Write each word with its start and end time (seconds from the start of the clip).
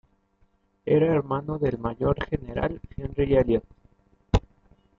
Era 0.83 1.13
hermano 1.13 1.59
del 1.59 1.77
mayor 1.77 2.15
general 2.27 2.79
Henry 2.97 3.35
Elliot. 3.35 3.63